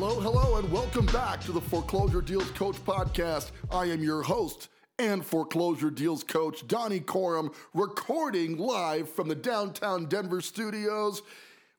[0.00, 3.50] Hello, hello, and welcome back to the Foreclosure Deals Coach podcast.
[3.68, 4.68] I am your host
[5.00, 11.22] and foreclosure deals coach, Donny Corum, recording live from the downtown Denver studios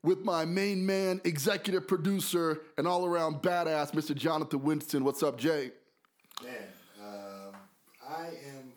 [0.02, 4.14] with my main man, executive producer, and all around badass, Mr.
[4.14, 5.02] Jonathan Winston.
[5.02, 5.70] What's up, Jay?
[6.44, 6.52] Man,
[7.02, 7.54] um,
[8.06, 8.70] I am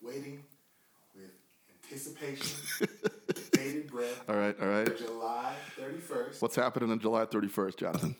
[0.00, 0.42] waiting
[1.14, 1.32] with
[1.84, 4.24] anticipation, with bated breath.
[4.26, 4.96] All right, all right.
[4.96, 6.40] July 31st.
[6.40, 8.16] What's happening on July 31st, Jonathan?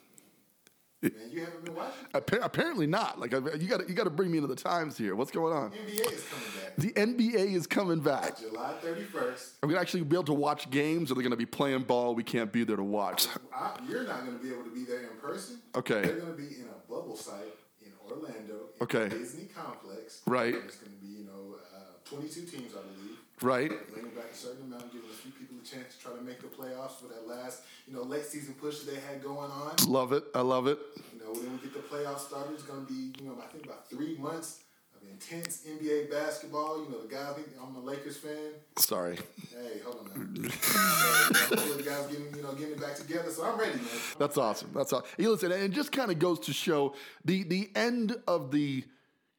[1.02, 2.06] Man, you haven't been watching?
[2.14, 3.18] Appa- apparently not.
[3.18, 5.14] Like you got you got to bring me into the times here.
[5.16, 5.70] What's going on?
[5.70, 6.76] NBA is coming back.
[6.76, 8.38] The NBA is coming back.
[8.38, 9.52] July 31st.
[9.62, 12.15] Are we gonna actually be able to watch games, or they're gonna be playing ball?
[12.15, 13.26] We can't be there to watch.
[13.54, 15.59] I, you're not going to be able to be there in person.
[15.74, 16.01] Okay.
[16.01, 17.37] They're going to be in a bubble site
[17.84, 18.71] in Orlando.
[18.78, 19.09] In Okay.
[19.09, 20.23] the Disney complex.
[20.26, 20.54] Right.
[20.54, 23.18] It's going to be, you know, uh, 22 teams, I believe.
[23.43, 23.71] Right.
[23.93, 26.41] Bringing back a certain amount, giving a few people a chance to try to make
[26.41, 29.77] the playoffs for that last, you know, late season push that they had going on.
[29.87, 30.24] Love it.
[30.35, 30.79] I love it.
[31.15, 33.46] You know, when we get the playoffs started, it's going to be, you know, I
[33.46, 34.61] think about three months
[34.95, 36.85] of intense NBA basketball.
[36.85, 38.52] You know, the guy, I think I'm a Lakers fan.
[38.77, 39.16] Sorry.
[39.51, 40.49] Hey, hold on now.
[40.51, 43.30] so, you the guys getting, you know, getting it back together.
[43.30, 43.87] So I'm ready, man.
[44.18, 44.71] That's awesome.
[44.74, 45.09] That's awesome.
[45.16, 48.85] Hey, listen, and it just kind of goes to show the the end of the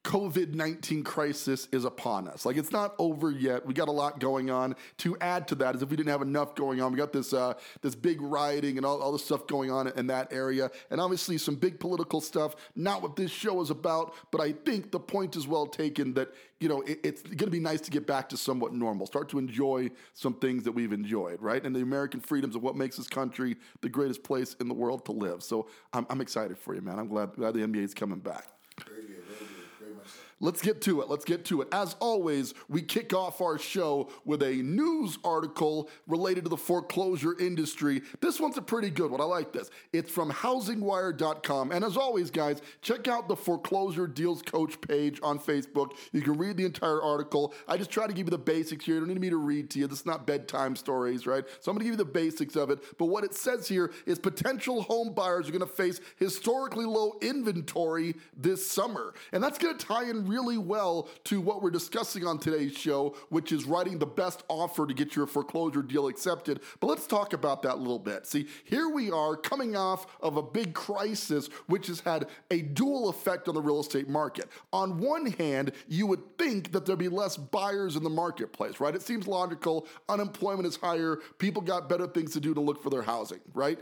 [0.04, 2.46] COVID 19 crisis is upon us.
[2.46, 3.66] Like, it's not over yet.
[3.66, 4.76] We got a lot going on.
[5.00, 7.34] To add to that, as if we didn't have enough going on, we got this
[7.34, 10.72] uh, this big rioting and all, all this stuff going on in that area.
[10.90, 12.56] And obviously, some big political stuff.
[12.76, 16.30] Not what this show is about, but I think the point is well taken that,
[16.60, 19.30] you know, it, it's going to be nice to get back to somewhat normal, start
[19.30, 21.64] to enjoy some things that we've enjoyed, right?
[21.64, 25.06] And the American freedoms of what makes this country the greatest place in the world
[25.06, 25.44] to live.
[25.44, 26.98] So I'm, I'm excited for you, man.
[27.00, 28.46] I'm glad, glad the NBA is coming back.
[28.88, 29.48] Very good, very good,
[29.80, 30.31] very much so.
[30.42, 31.10] Let's get to it.
[31.10, 31.68] Let's get to it.
[31.72, 37.38] As always, we kick off our show with a news article related to the foreclosure
[37.40, 38.02] industry.
[38.22, 39.22] This one's a pretty good one.
[39.22, 39.70] I like this.
[39.94, 41.72] It's from housingwire.com.
[41.72, 45.92] And as always, guys, check out the foreclosure deals coach page on Facebook.
[46.12, 47.54] You can read the entire article.
[47.68, 48.96] I just try to give you the basics here.
[48.96, 49.86] You don't need me to read to you.
[49.86, 51.46] This is not bedtime stories, right?
[51.60, 52.80] So I'm going to give you the basics of it.
[52.98, 57.14] But what it says here is potential home buyers are going to face historically low
[57.22, 59.14] inventory this summer.
[59.32, 63.16] And that's going to tie in really well to what we're discussing on today's show,
[63.30, 66.62] which is writing the best offer to get your foreclosure deal accepted.
[66.80, 68.26] But let's talk about that a little bit.
[68.26, 73.10] See, here we are coming off of a big crisis, which has had a dual
[73.10, 74.48] effect on the real estate market.
[74.72, 78.96] On one hand, you would think that there'd be less buyers in the marketplace, right?
[78.96, 79.88] It seems logical.
[80.08, 81.18] Unemployment is higher.
[81.40, 83.80] People got better things to do to look for their housing, right?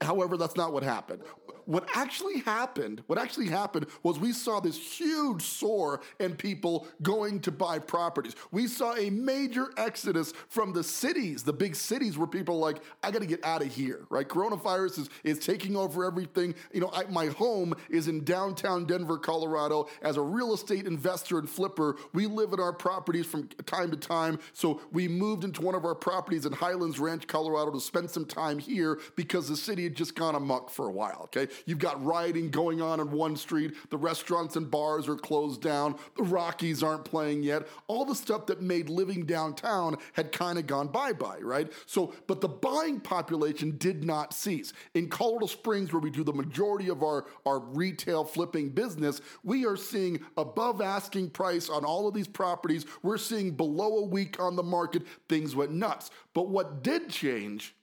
[0.00, 1.22] However, that's not what happened.
[1.64, 7.40] What actually happened, what actually happened was we saw this huge soar in people going
[7.40, 8.34] to buy properties.
[8.50, 12.82] We saw a major exodus from the cities, the big cities where people are like,
[13.02, 14.28] I gotta get out of here, right?
[14.28, 16.54] Coronavirus is, is taking over everything.
[16.72, 19.88] You know, I, my home is in downtown Denver, Colorado.
[20.02, 23.96] As a real estate investor and flipper, we live in our properties from time to
[23.96, 24.38] time.
[24.52, 28.24] So we moved into one of our properties in Highlands Ranch, Colorado to spend some
[28.24, 31.48] time here because the city had just gone amok for a while, okay?
[31.66, 35.96] You've got rioting going on in one street, the restaurants and bars are closed down,
[36.16, 37.66] the Rockies aren't playing yet.
[37.86, 41.72] All the stuff that made living downtown had kind of gone bye bye, right?
[41.86, 44.72] So, but the buying population did not cease.
[44.94, 49.66] In Colorado Springs, where we do the majority of our, our retail flipping business, we
[49.66, 52.86] are seeing above asking price on all of these properties.
[53.02, 55.02] We're seeing below a week on the market.
[55.28, 56.10] Things went nuts.
[56.34, 57.74] But what did change?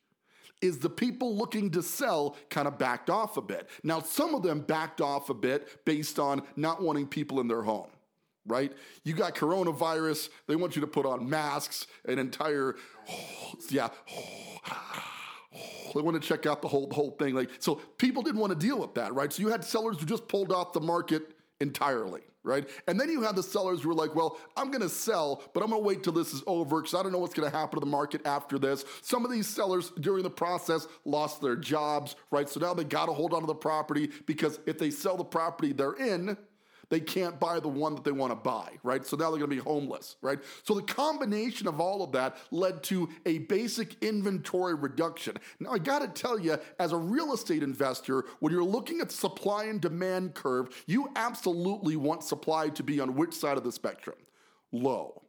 [0.62, 3.70] Is the people looking to sell kind of backed off a bit.
[3.84, 7.62] Now, some of them backed off a bit based on not wanting people in their
[7.62, 7.88] home,
[8.46, 8.72] right?
[9.04, 12.76] You got coronavirus, they want you to put on masks, an entire,
[13.70, 13.90] yeah,
[15.96, 17.36] they want to check out the whole, the whole thing.
[17.36, 19.32] Like, so people didn't want to deal with that, right?
[19.32, 22.22] So you had sellers who just pulled off the market entirely.
[22.42, 22.70] Right?
[22.88, 25.62] And then you have the sellers who are like, well, I'm going to sell, but
[25.62, 27.56] I'm going to wait till this is over because I don't know what's going to
[27.56, 28.86] happen to the market after this.
[29.02, 32.48] Some of these sellers during the process lost their jobs, right?
[32.48, 35.74] So now they got to hold onto the property because if they sell the property
[35.74, 36.38] they're in,
[36.90, 39.06] they can't buy the one that they want to buy, right?
[39.06, 40.40] So now they're going to be homeless, right?
[40.64, 45.38] So the combination of all of that led to a basic inventory reduction.
[45.60, 49.10] Now, I got to tell you, as a real estate investor, when you're looking at
[49.10, 53.64] the supply and demand curve, you absolutely want supply to be on which side of
[53.64, 54.18] the spectrum?
[54.72, 55.22] Low,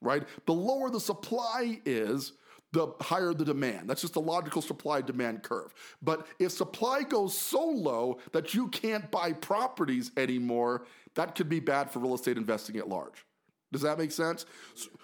[0.00, 0.24] right?
[0.46, 2.32] The lower the supply is,
[2.72, 3.88] the higher the demand.
[3.88, 5.72] That's just a logical supply demand curve.
[6.02, 10.84] But if supply goes so low that you can't buy properties anymore,
[11.16, 13.26] that could be bad for real estate investing at large.
[13.72, 14.46] Does that make sense?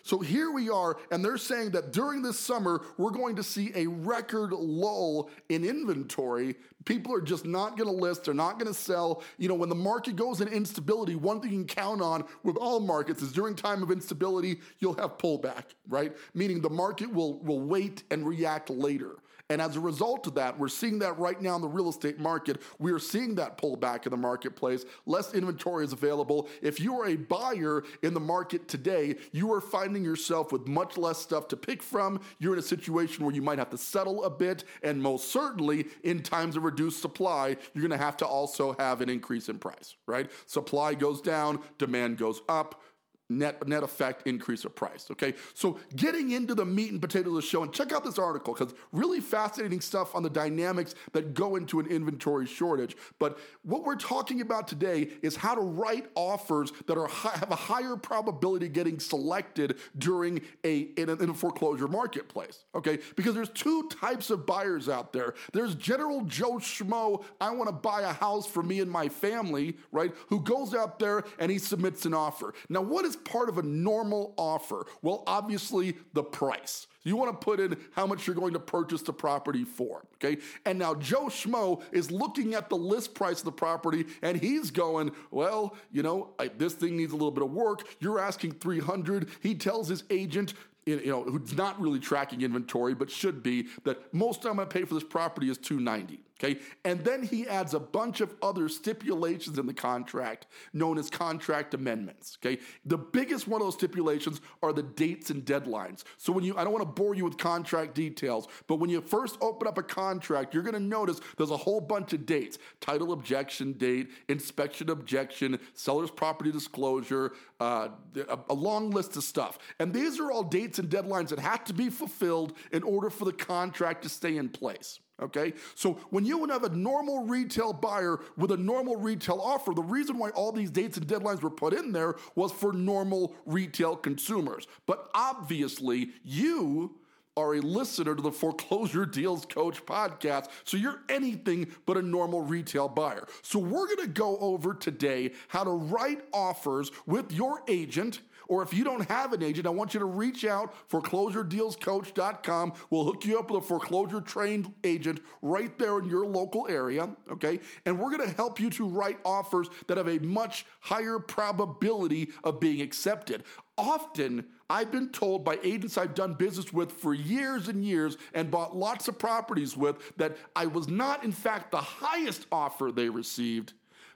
[0.04, 3.72] So, here we are, and they're saying that during this summer, we're going to see
[3.74, 6.54] a record lull in inventory.
[6.84, 9.24] People are just not going to list, they're not going to sell.
[9.36, 12.56] You know, when the market goes in instability, one thing you can count on with
[12.56, 16.16] all markets is during time of instability, you'll have pullback, right?
[16.32, 19.16] Meaning the market will, will wait and react later.
[19.52, 22.18] And as a result of that, we're seeing that right now in the real estate
[22.18, 22.62] market.
[22.78, 24.86] We are seeing that pullback in the marketplace.
[25.04, 26.48] Less inventory is available.
[26.62, 30.96] If you are a buyer in the market today, you are finding yourself with much
[30.96, 32.18] less stuff to pick from.
[32.38, 34.64] You're in a situation where you might have to settle a bit.
[34.82, 39.02] And most certainly, in times of reduced supply, you're going to have to also have
[39.02, 40.30] an increase in price, right?
[40.46, 42.80] Supply goes down, demand goes up
[43.28, 45.08] net net effect increase of price.
[45.10, 48.18] Okay, so getting into the meat and potatoes of the show, and check out this
[48.18, 52.96] article because really fascinating stuff on the dynamics that go into an inventory shortage.
[53.18, 57.56] But what we're talking about today is how to write offers that are have a
[57.56, 62.64] higher probability getting selected during a in a, in a foreclosure marketplace.
[62.74, 65.34] Okay, because there's two types of buyers out there.
[65.52, 67.24] There's General Joe Schmo.
[67.40, 70.12] I want to buy a house for me and my family, right?
[70.28, 72.54] Who goes out there and he submits an offer.
[72.68, 74.86] Now, what is part of a normal offer?
[75.02, 76.86] Well, obviously, the price.
[77.04, 80.40] You want to put in how much you're going to purchase the property for, okay?
[80.64, 84.70] And now Joe Schmo is looking at the list price of the property and he's
[84.70, 87.86] going, well, you know, I, this thing needs a little bit of work.
[87.98, 89.28] You're asking 300.
[89.40, 90.54] He tells his agent,
[90.86, 94.72] you know, who's not really tracking inventory but should be, that most I'm going to
[94.72, 96.20] pay for this property is 290.
[96.42, 96.60] Okay.
[96.84, 101.74] And then he adds a bunch of other stipulations in the contract known as contract
[101.74, 102.36] amendments.
[102.44, 102.60] Okay.
[102.84, 106.02] The biggest one of those stipulations are the dates and deadlines.
[106.16, 109.00] So when you, I don't want to bore you with contract details, but when you
[109.00, 112.58] first open up a contract, you're going to notice there's a whole bunch of dates
[112.80, 117.88] title objection date, inspection objection, seller's property disclosure, uh,
[118.28, 119.58] a, a long list of stuff.
[119.78, 123.24] And these are all dates and deadlines that have to be fulfilled in order for
[123.24, 124.98] the contract to stay in place.
[125.22, 129.72] Okay, so when you would have a normal retail buyer with a normal retail offer,
[129.72, 133.36] the reason why all these dates and deadlines were put in there was for normal
[133.46, 134.66] retail consumers.
[134.84, 136.96] But obviously, you
[137.36, 142.42] are a listener to the Foreclosure Deals Coach podcast, so you're anything but a normal
[142.42, 143.26] retail buyer.
[143.42, 148.20] So, we're gonna go over today how to write offers with your agent
[148.52, 152.74] or if you don't have an agent, I want you to reach out, foreclosuredealscoach.com.
[152.90, 157.08] We'll hook you up with a foreclosure trained agent right there in your local area,
[157.30, 157.60] okay?
[157.86, 162.60] And we're gonna help you to write offers that have a much higher probability of
[162.60, 163.44] being accepted.
[163.78, 168.50] Often, I've been told by agents I've done business with for years and years and
[168.50, 173.08] bought lots of properties with that I was not, in fact, the highest offer they
[173.08, 173.72] received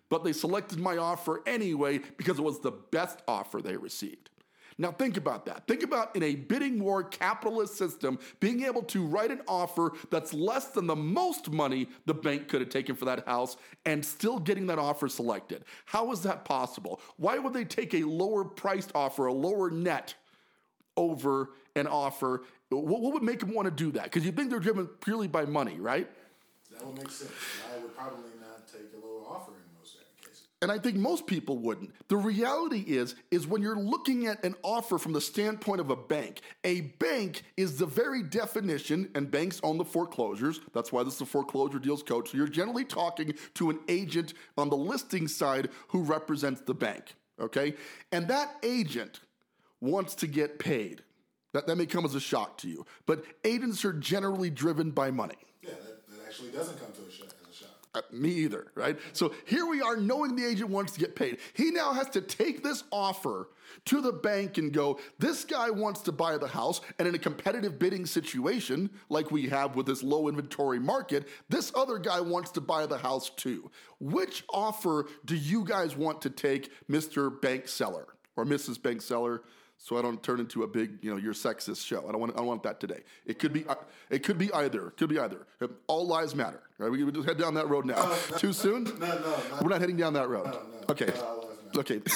[0.09, 4.31] but they selected my offer anyway because it was the best offer they received.
[4.79, 5.67] Now, think about that.
[5.67, 10.35] Think about in a bidding war capitalist system, being able to write an offer that's
[10.35, 13.57] less than the most money the bank could have taken for that house
[13.87, 15.65] and still getting that offer selected.
[15.87, 17.01] How is that possible?
[17.17, 20.15] Why would they take a lower priced offer, a lower net,
[20.95, 22.43] over an offer?
[22.69, 24.05] What, would make them want to do that?
[24.05, 26.07] Because you think they're driven purely by money, right?
[26.73, 27.31] That would make sense.
[27.75, 29.16] I would probably not take a lower
[30.63, 31.93] and I think most people wouldn't.
[32.09, 35.97] The reality is is when you're looking at an offer from the standpoint of a
[35.97, 40.61] bank, a bank is the very definition and banks own the foreclosures.
[40.73, 42.31] That's why this is a foreclosure deals coach.
[42.31, 47.15] So you're generally talking to an agent on the listing side who represents the bank,
[47.41, 47.75] okay?
[48.13, 49.21] And that agent
[49.81, 51.03] wants to get paid.
[51.53, 55.11] That, that may come as a shock to you, but agents are generally driven by
[55.11, 55.37] money.
[55.63, 57.36] Yeah, that, that actually doesn't come to a shock.
[57.97, 58.99] Uh, me either, right?
[59.15, 61.39] So here we are knowing the agent wants to get paid.
[61.55, 63.49] He now has to take this offer
[63.87, 66.83] to the bank and go, this guy wants to buy the house.
[66.99, 71.73] And in a competitive bidding situation, like we have with this low inventory market, this
[71.75, 73.71] other guy wants to buy the house too.
[73.99, 77.41] Which offer do you guys want to take, Mr.
[77.41, 78.83] Bank Seller or Mrs.
[78.83, 79.41] Bank Seller?
[79.79, 82.09] So I don't turn into a big, you know, you're sexist show.
[82.09, 83.01] I don't want, I don't want that today.
[83.25, 83.65] It could be,
[84.11, 84.89] it could be either.
[84.89, 85.47] It could be either.
[85.87, 86.63] All lives matter.
[86.79, 86.91] Right?
[86.91, 88.15] We just head down that road now.
[88.39, 88.85] Too soon?
[88.85, 90.47] No, no, We're not heading down that road.
[90.47, 90.61] No, no.
[90.91, 91.13] Okay.
[91.77, 92.01] Okay.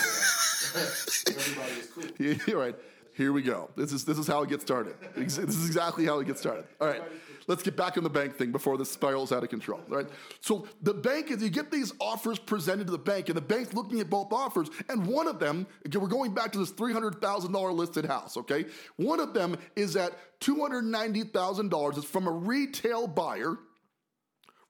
[0.74, 2.54] Everybody is cool.
[2.54, 2.76] All right.
[3.20, 3.68] Here we go.
[3.76, 4.94] This is this is how it gets started.
[5.14, 6.64] This is exactly how it gets started.
[6.80, 7.02] All right.
[7.48, 9.78] Let's get back on the bank thing before this spirals out of control.
[9.90, 10.08] All right.
[10.40, 13.74] So the bank is you get these offers presented to the bank, and the bank's
[13.74, 16.94] looking at both offers, and one of them, again, we're going back to this three
[16.94, 18.38] hundred thousand dollar listed house.
[18.38, 18.64] Okay.
[18.96, 21.98] One of them is at two hundred ninety thousand dollars.
[21.98, 23.58] It's from a retail buyer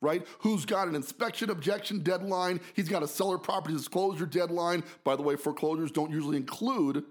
[0.02, 0.26] right?
[0.38, 2.60] Who's got an inspection objection deadline.
[2.74, 4.82] He's got a seller property disclosure deadline.
[5.04, 7.04] By the way, foreclosures don't usually include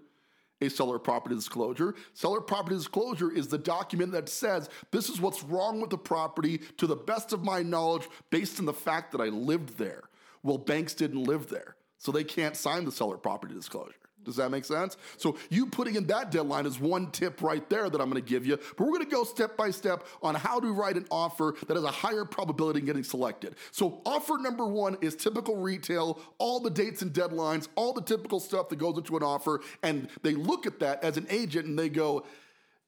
[0.61, 1.95] a seller property disclosure.
[2.13, 6.59] Seller property disclosure is the document that says this is what's wrong with the property
[6.77, 10.03] to the best of my knowledge based on the fact that I lived there.
[10.43, 13.93] Well, banks didn't live there, so they can't sign the seller property disclosure.
[14.25, 14.97] Does that make sense?
[15.17, 18.27] So you putting in that deadline is one tip right there that I'm going to
[18.27, 18.57] give you.
[18.57, 21.75] But we're going to go step by step on how to write an offer that
[21.75, 23.55] has a higher probability of getting selected.
[23.71, 28.39] So offer number one is typical retail, all the dates and deadlines, all the typical
[28.39, 31.79] stuff that goes into an offer, and they look at that as an agent and
[31.79, 32.25] they go.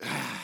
[0.04, 0.42] Ah,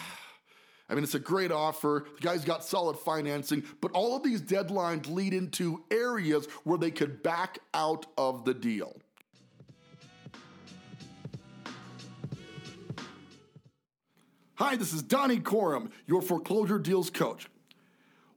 [0.89, 2.05] I mean, it's a great offer.
[2.15, 6.91] The guy's got solid financing, but all of these deadlines lead into areas where they
[6.91, 8.95] could back out of the deal.
[14.59, 17.47] Hi, this is Donny Corum, your foreclosure deals coach.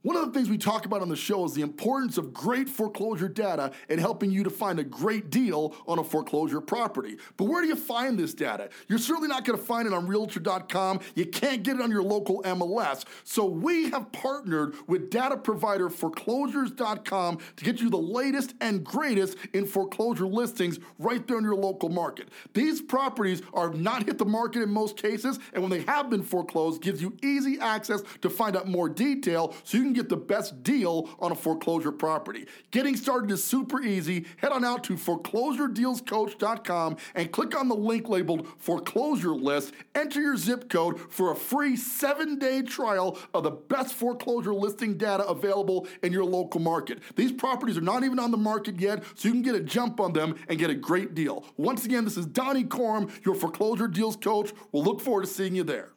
[0.02, 2.70] One of the things we talk about on the show is the importance of great
[2.70, 7.18] foreclosure data and helping you to find a great deal on a foreclosure property.
[7.36, 8.70] But where do you find this data?
[8.88, 11.00] You're certainly not going to find it on Realtor.com.
[11.14, 13.04] You can't get it on your local MLS.
[13.24, 19.36] So we have partnered with data provider Foreclosures.com to get you the latest and greatest
[19.52, 22.30] in foreclosure listings right there in your local market.
[22.54, 26.22] These properties are not hit the market in most cases, and when they have been
[26.22, 30.16] foreclosed, gives you easy access to find out more detail so you can get the
[30.16, 32.46] best deal on a foreclosure property.
[32.70, 34.24] Getting started is super easy.
[34.38, 39.74] Head on out to foreclosuredealscoach.com and click on the link labeled foreclosure list.
[39.94, 44.96] Enter your zip code for a free seven day trial of the best foreclosure listing
[44.96, 47.00] data available in your local market.
[47.16, 50.00] These properties are not even on the market yet, so you can get a jump
[50.00, 51.44] on them and get a great deal.
[51.56, 54.52] Once again, this is Donny Corum, your foreclosure deals coach.
[54.72, 55.90] We'll look forward to seeing you there.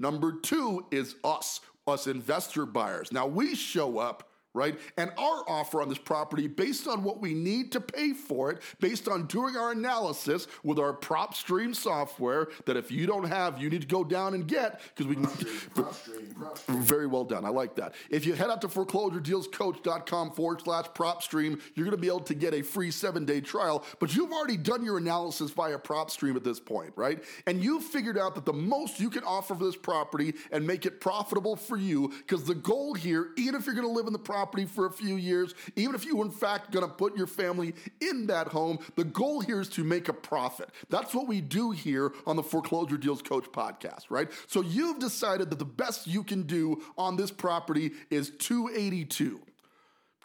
[0.00, 3.12] Number two is us, us investor buyers.
[3.12, 4.26] Now we show up.
[4.52, 4.80] Right?
[4.96, 8.60] And our offer on this property, based on what we need to pay for it,
[8.80, 13.70] based on doing our analysis with our PropStream software, that if you don't have, you
[13.70, 15.26] need to go down and get, because we can.
[15.72, 16.82] Prop stream, prop stream.
[16.82, 17.44] Very well done.
[17.46, 17.94] I like that.
[18.10, 22.34] If you head out to foreclosuredealscoach.com forward slash PropStream, you're going to be able to
[22.34, 23.84] get a free seven day trial.
[24.00, 27.22] But you've already done your analysis via PropStream at this point, right?
[27.46, 30.86] And you've figured out that the most you can offer for this property and make
[30.86, 34.12] it profitable for you, because the goal here, even if you're going to live in
[34.12, 37.26] the property for a few years, even if you in fact going to put your
[37.26, 40.70] family in that home, the goal here is to make a profit.
[40.88, 44.28] That's what we do here on the Foreclosure Deals Coach podcast, right?
[44.48, 49.40] So you've decided that the best you can do on this property is 282.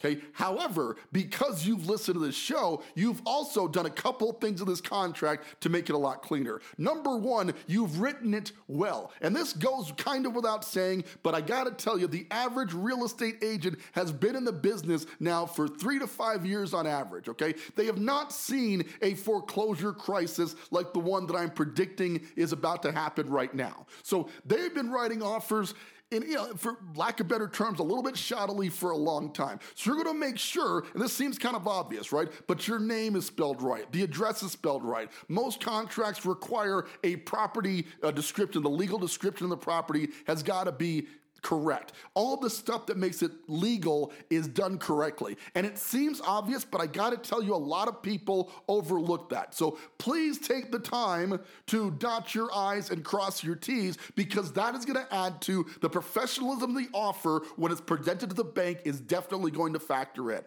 [0.06, 0.22] Okay.
[0.34, 4.82] However, because you've listened to this show, you've also done a couple things in this
[4.82, 6.60] contract to make it a lot cleaner.
[6.78, 9.12] Number one, you've written it well.
[9.22, 12.74] And this goes kind of without saying, but I got to tell you, the average
[12.74, 16.86] real estate agent has been in the business now for three to five years on
[16.86, 17.30] average.
[17.30, 17.56] Okay.
[17.75, 22.84] They have not seen a foreclosure crisis like the one that I'm predicting is about
[22.84, 23.86] to happen right now.
[24.04, 25.74] So they've been writing offers
[26.12, 29.34] in, you know, for lack of better terms, a little bit shoddily for a long
[29.34, 29.60] time.
[29.74, 32.30] So you're going to make sure, and this seems kind of obvious, right?
[32.48, 35.10] But your name is spelled right, the address is spelled right.
[35.28, 38.62] Most contracts require a property uh, description.
[38.62, 41.08] The legal description of the property has got to be
[41.46, 41.92] correct.
[42.16, 45.38] All the stuff that makes it legal is done correctly.
[45.54, 49.54] And it seems obvious, but I gotta tell you, a lot of people overlook that.
[49.54, 54.74] So please take the time to dot your I's and cross your T's because that
[54.74, 59.00] is gonna add to the professionalism the offer when it's presented to the bank is
[59.00, 60.42] definitely going to factor in.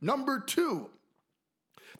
[0.00, 0.88] Number two,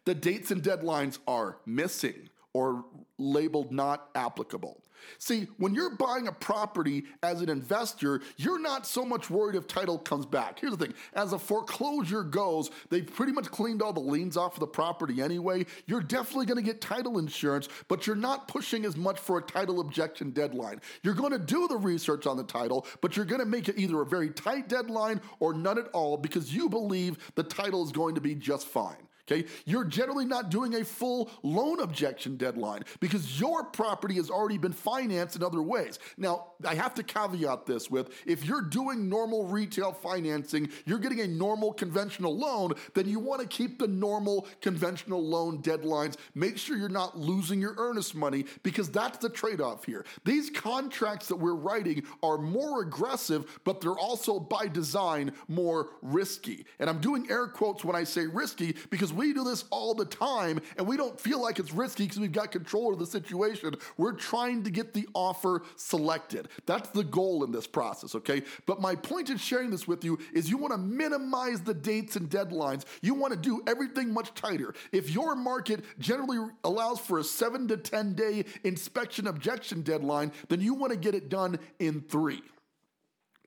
[0.04, 2.84] the dates and deadlines are missing or
[3.18, 4.80] labeled not applicable.
[5.18, 9.66] See, when you're buying a property as an investor, you're not so much worried if
[9.66, 10.58] title comes back.
[10.58, 14.54] Here's the thing as a foreclosure goes, they've pretty much cleaned all the liens off
[14.54, 15.66] of the property anyway.
[15.86, 19.42] You're definitely going to get title insurance, but you're not pushing as much for a
[19.42, 20.80] title objection deadline.
[21.02, 23.78] You're going to do the research on the title, but you're going to make it
[23.78, 27.92] either a very tight deadline or none at all because you believe the title is
[27.92, 29.08] going to be just fine.
[29.26, 34.58] Okay, you're generally not doing a full loan objection deadline because your property has already
[34.58, 35.98] been financed in other ways.
[36.18, 41.20] Now, I have to caveat this with if you're doing normal retail financing, you're getting
[41.20, 46.16] a normal conventional loan, then you want to keep the normal conventional loan deadlines.
[46.34, 50.04] Make sure you're not losing your earnest money because that's the trade off here.
[50.26, 56.66] These contracts that we're writing are more aggressive, but they're also by design more risky.
[56.78, 60.04] And I'm doing air quotes when I say risky because we do this all the
[60.04, 63.74] time and we don't feel like it's risky because we've got control of the situation.
[63.96, 66.48] We're trying to get the offer selected.
[66.66, 68.42] That's the goal in this process, okay?
[68.66, 72.16] But my point in sharing this with you is you want to minimize the dates
[72.16, 72.84] and deadlines.
[73.02, 74.74] You want to do everything much tighter.
[74.92, 80.60] If your market generally allows for a seven to 10 day inspection objection deadline, then
[80.60, 82.42] you want to get it done in three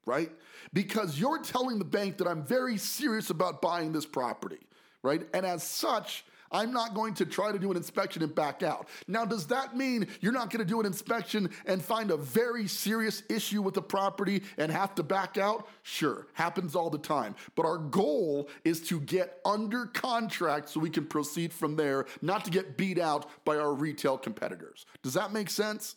[0.08, 0.32] right?
[0.74, 4.60] Because you're telling the bank that I'm very serious about buying this property
[5.08, 5.28] right?
[5.34, 8.88] And as such, I'm not going to try to do an inspection and back out.
[9.08, 12.68] Now, does that mean you're not going to do an inspection and find a very
[12.68, 15.68] serious issue with the property and have to back out?
[15.84, 17.36] Sure, happens all the time.
[17.56, 22.46] But our goal is to get under contract so we can proceed from there, not
[22.46, 24.86] to get beat out by our retail competitors.
[25.04, 25.96] Does that make sense?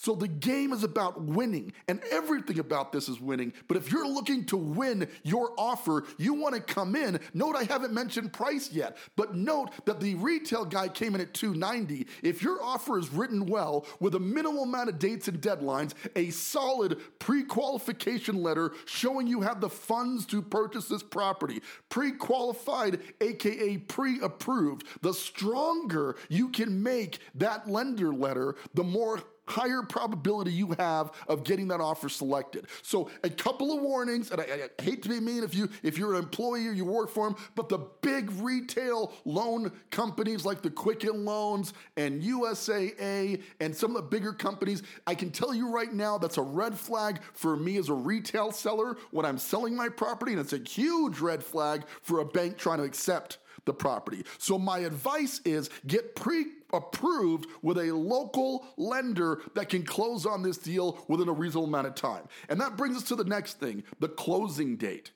[0.00, 3.52] So the game is about winning, and everything about this is winning.
[3.68, 7.20] But if you're looking to win your offer, you want to come in.
[7.34, 11.34] Note I haven't mentioned price yet, but note that the retail guy came in at
[11.34, 12.06] 290.
[12.22, 16.30] If your offer is written well with a minimal amount of dates and deadlines, a
[16.30, 24.86] solid pre-qualification letter showing you have the funds to purchase this property, pre-qualified aka pre-approved,
[25.02, 31.44] the stronger you can make that lender letter, the more higher probability you have of
[31.44, 32.66] getting that offer selected.
[32.82, 35.98] So a couple of warnings, and I, I, hate to be mean if you if
[35.98, 40.62] you're an employee or you work for them, but the big retail loan companies like
[40.62, 45.70] the Quicken Loans and USAA and some of the bigger companies, I can tell you
[45.70, 49.74] right now that's a red flag for me as a retail seller when I'm selling
[49.74, 53.72] my property, and it's a huge red flag for a bank trying to accept the
[53.72, 54.24] property.
[54.38, 60.42] So my advice is get pre approved with a local lender that can close on
[60.42, 62.22] this deal within a reasonable amount of time.
[62.48, 65.10] And that brings us to the next thing, the closing date.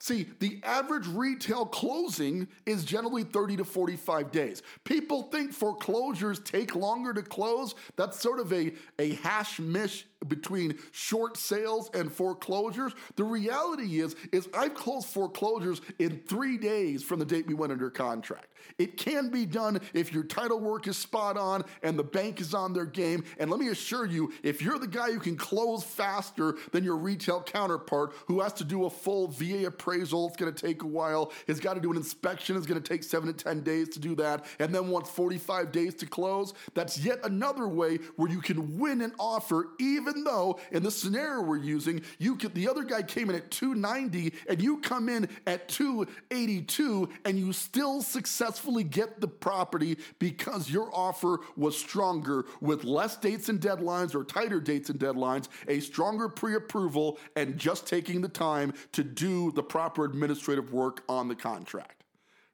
[0.00, 4.62] See, the average retail closing is generally 30 to 45 days.
[4.84, 7.74] People think foreclosures take longer to close.
[7.96, 12.92] That's sort of a, a hash mish between short sales and foreclosures.
[13.16, 17.72] The reality is, is I've closed foreclosures in three days from the date we went
[17.72, 18.46] under contract.
[18.78, 22.54] It can be done if your title work is spot on and the bank is
[22.54, 23.24] on their game.
[23.38, 26.96] And let me assure you, if you're the guy who can close faster than your
[26.96, 30.86] retail counterpart who has to do a full VA appraisal, it's going to take a
[30.86, 33.88] while, has got to do an inspection, it's going to take seven to 10 days
[33.90, 38.30] to do that, and then wants 45 days to close, that's yet another way where
[38.30, 42.54] you can win an offer even even though in the scenario we're using, you could,
[42.54, 47.52] the other guy came in at 290 and you come in at 282 and you
[47.52, 54.14] still successfully get the property because your offer was stronger with less dates and deadlines
[54.14, 59.52] or tighter dates and deadlines, a stronger pre-approval and just taking the time to do
[59.52, 61.97] the proper administrative work on the contract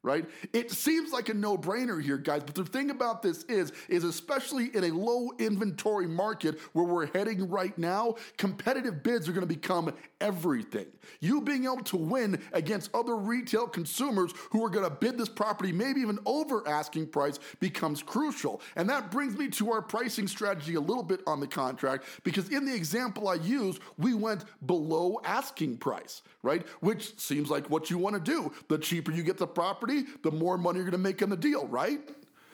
[0.05, 0.29] right?
[0.53, 4.67] It seems like a no-brainer here, guys, but the thing about this is, is especially
[4.77, 9.93] in a low inventory market where we're heading right now, competitive bids are gonna become
[10.21, 10.87] everything.
[11.21, 15.73] You being able to win against other retail consumers who are gonna bid this property,
[15.73, 18.61] maybe even over asking price, becomes crucial.
[18.77, 22.51] And that brings me to our pricing strategy a little bit on the contract, because
[22.51, 26.69] in the example I used, we went below asking price, right?
[26.81, 28.53] Which seems like what you wanna do.
[28.69, 31.30] The cheaper you get the property, property, the more money you're going to make on
[31.30, 32.00] the deal, right?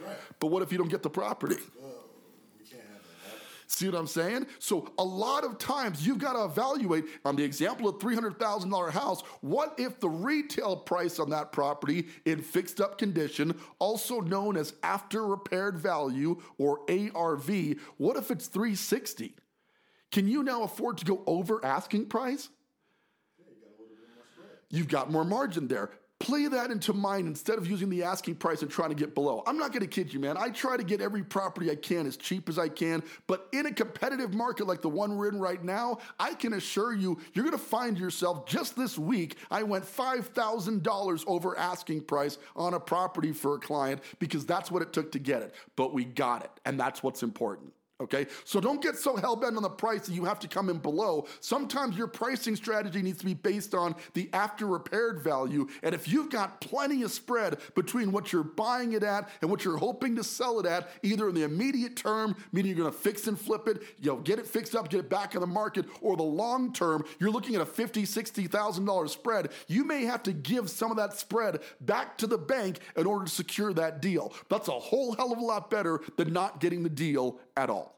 [0.04, 0.16] Right.
[0.38, 1.56] But what if you don't get the property?
[3.66, 4.46] See what I'm saying?
[4.58, 9.22] So a lot of times you've got to evaluate on the example of $300,000 house,
[9.42, 14.74] what if the retail price on that property in fixed up condition, also known as
[14.82, 19.36] after repaired value or ARV, what if it's 360?
[20.10, 22.48] Can you now afford to go over asking price?
[24.68, 25.90] You've got more margin there
[26.20, 29.42] play that into mind instead of using the asking price and trying to get below.
[29.46, 30.36] I'm not going to kid you, man.
[30.36, 33.66] I try to get every property I can as cheap as I can, but in
[33.66, 37.44] a competitive market like the one we're in right now, I can assure you, you're
[37.44, 39.36] going to find yourself just this week.
[39.50, 44.82] I went $5,000 over asking price on a property for a client because that's what
[44.82, 47.72] it took to get it, but we got it, and that's what's important.
[48.00, 50.70] Okay, so don't get so hell bent on the price that you have to come
[50.70, 51.26] in below.
[51.40, 55.68] Sometimes your pricing strategy needs to be based on the after repaired value.
[55.82, 59.66] And if you've got plenty of spread between what you're buying it at and what
[59.66, 62.98] you're hoping to sell it at, either in the immediate term, meaning you're going to
[62.98, 65.46] fix and flip it, you know, get it fixed up, get it back in the
[65.46, 69.50] market, or the long term, you're looking at a fifty, sixty thousand dollar spread.
[69.66, 73.26] You may have to give some of that spread back to the bank in order
[73.26, 74.32] to secure that deal.
[74.48, 77.89] That's a whole hell of a lot better than not getting the deal at all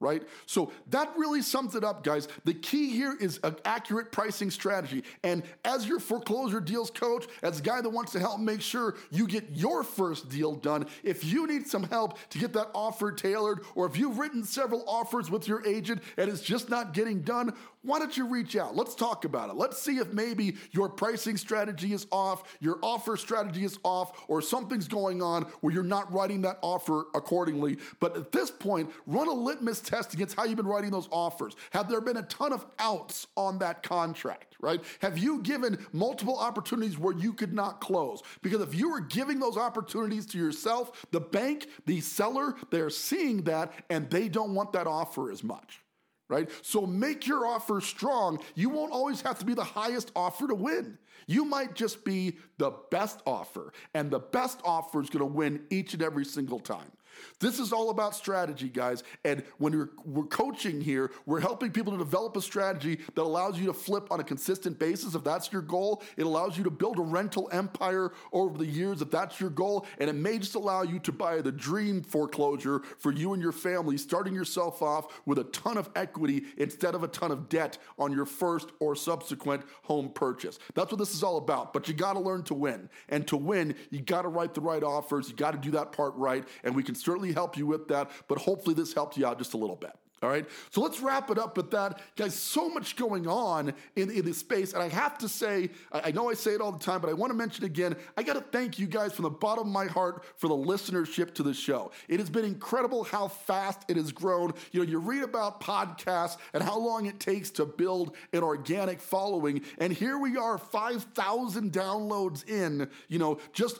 [0.00, 0.22] right?
[0.46, 2.28] So that really sums it up, guys.
[2.44, 5.02] The key here is an accurate pricing strategy.
[5.24, 8.96] And as your foreclosure deals coach, as a guy that wants to help make sure
[9.10, 13.10] you get your first deal done, if you need some help to get that offer
[13.10, 17.22] tailored, or if you've written several offers with your agent and it's just not getting
[17.22, 17.52] done,
[17.88, 18.76] why don't you reach out?
[18.76, 19.56] Let's talk about it.
[19.56, 24.42] Let's see if maybe your pricing strategy is off, your offer strategy is off, or
[24.42, 27.78] something's going on where you're not writing that offer accordingly.
[27.98, 31.56] But at this point, run a litmus test against how you've been writing those offers.
[31.70, 34.82] Have there been a ton of outs on that contract, right?
[35.00, 38.22] Have you given multiple opportunities where you could not close?
[38.42, 43.42] Because if you were giving those opportunities to yourself, the bank, the seller, they're seeing
[43.44, 45.80] that and they don't want that offer as much
[46.28, 46.50] right?
[46.62, 48.40] So make your offer strong.
[48.54, 50.98] You won't always have to be the highest offer to win.
[51.26, 55.60] You might just be the best offer, and the best offer is going to win
[55.70, 56.90] each and every single time.
[57.40, 59.02] This is all about strategy, guys.
[59.24, 63.58] And when we're, we're coaching here, we're helping people to develop a strategy that allows
[63.58, 66.02] you to flip on a consistent basis if that's your goal.
[66.16, 69.86] It allows you to build a rental empire over the years if that's your goal.
[69.98, 73.52] And it may just allow you to buy the dream foreclosure for you and your
[73.52, 77.78] family, starting yourself off with a ton of equity instead of a ton of debt
[77.98, 80.58] on your first or subsequent home purchase.
[80.74, 81.72] That's what this is all about.
[81.72, 82.88] But you got to learn to win.
[83.08, 85.28] And to win, you got to write the right offers.
[85.28, 86.46] You got to do that part right.
[86.64, 89.54] And we can certainly help you with that, but hopefully this helped you out just
[89.54, 89.92] a little bit.
[90.20, 92.00] All right, so let's wrap it up with that.
[92.16, 94.72] Guys, so much going on in, in this space.
[94.72, 97.08] And I have to say, I, I know I say it all the time, but
[97.08, 99.72] I want to mention again, I got to thank you guys from the bottom of
[99.72, 101.92] my heart for the listenership to the show.
[102.08, 104.52] It has been incredible how fast it has grown.
[104.72, 109.00] You know, you read about podcasts and how long it takes to build an organic
[109.00, 109.62] following.
[109.78, 113.78] And here we are, 5,000 downloads in, you know, just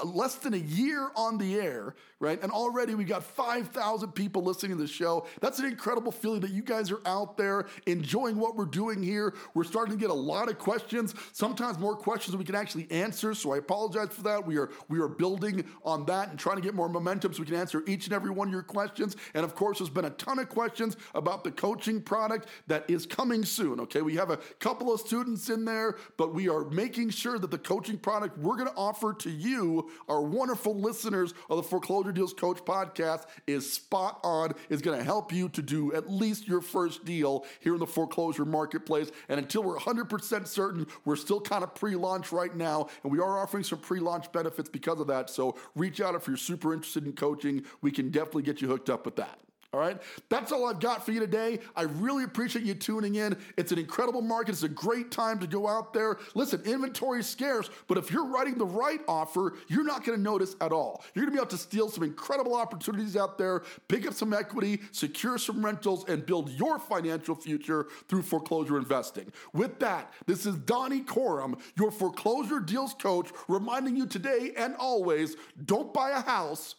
[0.00, 2.42] uh, less than a year on the air, right?
[2.42, 5.26] And already we've got 5,000 people listening to the show.
[5.40, 9.34] That's an incredible feeling that you guys are out there enjoying what we're doing here.
[9.52, 12.90] We're starting to get a lot of questions, sometimes more questions than we can actually
[12.90, 13.34] answer.
[13.34, 14.46] So I apologize for that.
[14.46, 17.46] We are we are building on that and trying to get more momentum so we
[17.46, 19.16] can answer each and every one of your questions.
[19.34, 23.04] And of course, there's been a ton of questions about the coaching product that is
[23.04, 23.80] coming soon.
[23.80, 27.50] Okay, we have a couple of students in there, but we are making sure that
[27.50, 32.13] the coaching product we're going to offer to you our wonderful listeners of the Foreclosure
[32.14, 36.48] Deals Coach podcast, is spot on, is going to help you to do at least
[36.48, 39.10] your first deal here in the foreclosure marketplace.
[39.28, 43.18] And until we're 100% certain, we're still kind of pre launch right now, and we
[43.18, 45.30] are offering some pre launch benefits because of that.
[45.30, 47.64] So reach out if you're super interested in coaching.
[47.82, 49.38] We can definitely get you hooked up with that.
[49.74, 50.00] All right.
[50.28, 51.58] That's all I've got for you today.
[51.74, 53.36] I really appreciate you tuning in.
[53.56, 54.52] It's an incredible market.
[54.52, 56.18] It's a great time to go out there.
[56.36, 60.22] Listen, inventory is scarce, but if you're writing the right offer, you're not going to
[60.22, 61.02] notice at all.
[61.12, 64.32] You're going to be able to steal some incredible opportunities out there, pick up some
[64.32, 69.32] equity, secure some rentals, and build your financial future through foreclosure investing.
[69.54, 75.34] With that, this is Donny Corum, your foreclosure deals coach, reminding you today and always
[75.64, 76.76] don't buy a house,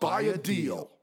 [0.00, 0.76] buy, buy a, deal.
[0.76, 0.93] deal.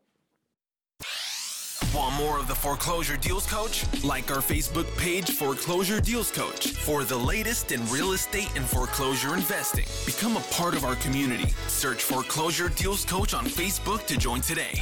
[1.94, 3.86] Want more of the Foreclosure Deals Coach?
[4.04, 9.34] Like our Facebook page, Foreclosure Deals Coach, for the latest in real estate and foreclosure
[9.34, 9.86] investing.
[10.06, 11.54] Become a part of our community.
[11.68, 14.82] Search Foreclosure Deals Coach on Facebook to join today.